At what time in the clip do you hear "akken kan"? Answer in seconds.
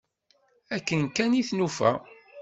0.75-1.39